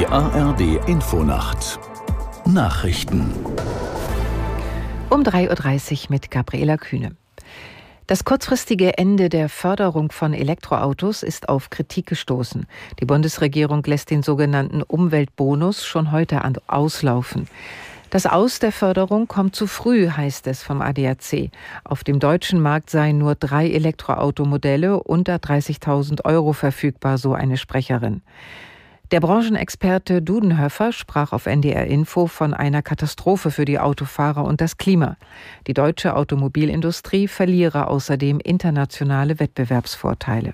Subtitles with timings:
[0.00, 1.78] ARD Infonacht
[2.46, 3.30] Nachrichten
[5.10, 7.14] um 3.30 Uhr mit Gabriela Kühne.
[8.06, 12.66] Das kurzfristige Ende der Förderung von Elektroautos ist auf Kritik gestoßen.
[13.00, 17.46] Die Bundesregierung lässt den sogenannten Umweltbonus schon heute auslaufen.
[18.08, 21.50] Das Aus der Förderung kommt zu früh, heißt es vom ADAC.
[21.84, 28.22] Auf dem deutschen Markt seien nur drei Elektroautomodelle unter 30.000 Euro verfügbar, so eine Sprecherin.
[29.12, 34.78] Der Branchenexperte Dudenhöfer sprach auf NDR Info von einer Katastrophe für die Autofahrer und das
[34.78, 35.18] Klima.
[35.66, 40.52] Die deutsche Automobilindustrie verliere außerdem internationale Wettbewerbsvorteile.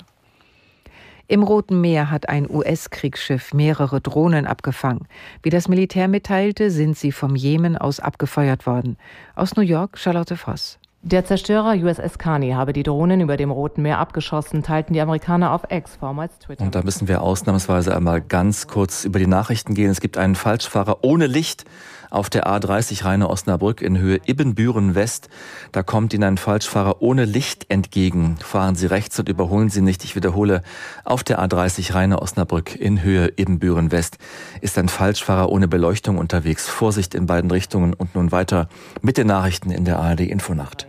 [1.29, 5.07] Im Roten Meer hat ein US-Kriegsschiff mehrere Drohnen abgefangen.
[5.45, 8.97] Wie das Militär mitteilte, sind sie vom Jemen aus abgefeuert worden.
[9.37, 10.81] Aus New York Charlotte Voss.
[11.03, 15.53] Der Zerstörer USS Carney habe die Drohnen über dem Roten Meer abgeschossen, teilten die Amerikaner
[15.53, 16.65] auf X, vormals Twitter.
[16.65, 19.91] Und da müssen wir ausnahmsweise einmal ganz kurz über die Nachrichten gehen.
[19.91, 21.65] Es gibt einen Falschfahrer ohne Licht
[22.11, 25.29] auf der A30 Rheine-Osnabrück in Höhe Ibbenbüren West.
[25.71, 28.37] Da kommt Ihnen ein Falschfahrer ohne Licht entgegen.
[28.43, 30.03] Fahren Sie rechts und überholen Sie nicht.
[30.03, 30.63] Ich wiederhole,
[31.05, 34.19] auf der A30 Rheine-Osnabrück in Höhe Ibbenbüren West
[34.63, 36.69] ist ein Falschfahrer ohne Beleuchtung unterwegs.
[36.69, 38.69] Vorsicht in beiden Richtungen und nun weiter
[39.01, 40.88] mit den Nachrichten in der ARD Infonacht.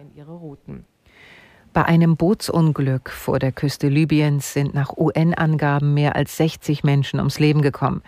[1.72, 7.38] Bei einem Bootsunglück vor der Küste Libyens sind nach UN-Angaben mehr als 60 Menschen ums
[7.38, 8.02] Leben gekommen.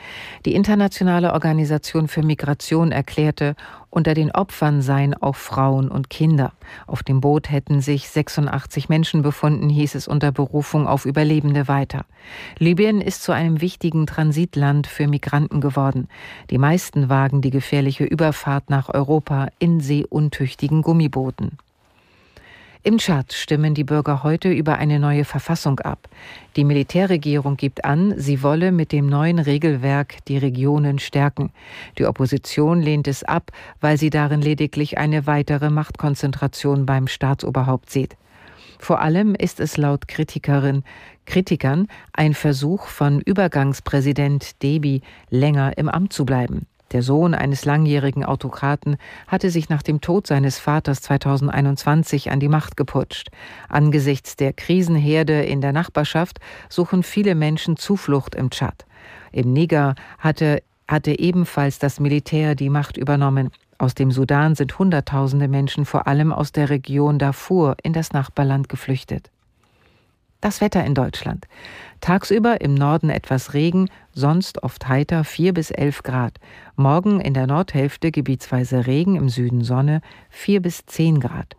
[0.46, 3.56] Die Internationale Organisation für Migration erklärte,
[3.92, 6.54] unter den Opfern seien auch Frauen und Kinder.
[6.88, 12.06] Auf dem Boot hätten sich 86 Menschen befunden, hieß es unter Berufung auf Überlebende weiter.
[12.58, 16.08] Libyen ist zu einem wichtigen Transitland für Migranten geworden.
[16.50, 21.60] Die meisten wagen die gefährliche Überfahrt nach Europa in seeuntüchtigen Gummibooten.
[22.84, 26.10] Im Tschad stimmen die Bürger heute über eine neue Verfassung ab.
[26.56, 31.52] Die Militärregierung gibt an, sie wolle mit dem neuen Regelwerk die Regionen stärken.
[32.00, 38.18] Die Opposition lehnt es ab, weil sie darin lediglich eine weitere Machtkonzentration beim Staatsoberhaupt sieht.
[38.80, 40.84] Vor allem ist es laut Kritikerin,
[41.26, 46.66] Kritikern ein Versuch von Übergangspräsident Debi länger im Amt zu bleiben.
[46.92, 48.98] Der Sohn eines langjährigen Autokraten
[49.28, 53.30] hatte sich nach dem Tod seines Vaters 2021 an die Macht geputscht.
[53.70, 58.86] Angesichts der Krisenherde in der Nachbarschaft suchen viele Menschen Zuflucht im Tschad.
[59.32, 63.52] Im Niger hatte, hatte ebenfalls das Militär die Macht übernommen.
[63.78, 68.68] Aus dem Sudan sind Hunderttausende Menschen vor allem aus der Region Darfur in das Nachbarland
[68.68, 69.32] geflüchtet.
[70.42, 71.48] Das Wetter in Deutschland.
[72.02, 76.40] Tagsüber im Norden etwas Regen, sonst oft heiter 4 bis 11 Grad.
[76.76, 81.56] Morgen in der Nordhälfte gebietsweise Regen, im Süden Sonne 4 bis 10 Grad.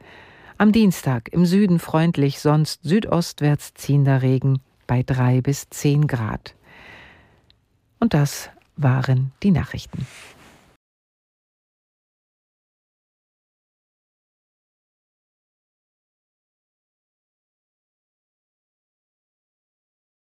[0.59, 6.57] Am Dienstag im Süden freundlich, sonst südostwärts ziehender Regen bei 3 bis 10 Grad.
[8.01, 10.09] Und das waren die Nachrichten.